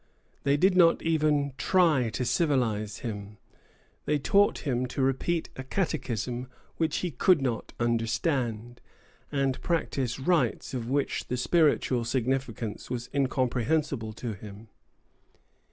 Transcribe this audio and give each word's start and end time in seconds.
They 0.45 0.57
did 0.57 0.75
not 0.75 1.03
even 1.03 1.53
try 1.59 2.09
to 2.09 2.25
civilize 2.25 3.01
him. 3.01 3.37
They 4.05 4.17
taught 4.17 4.65
him 4.65 4.87
to 4.87 5.01
repeat 5.03 5.49
a 5.55 5.63
catechism 5.63 6.47
which 6.77 6.97
he 7.05 7.11
could 7.11 7.39
not 7.39 7.73
understand, 7.79 8.81
and 9.31 9.61
practise 9.61 10.19
rites 10.19 10.73
of 10.73 10.89
which 10.89 11.27
the 11.27 11.37
spiritual 11.37 12.03
significance 12.03 12.89
was 12.89 13.11
incomprehensible 13.13 14.11
to 14.13 14.33
him. 14.33 14.69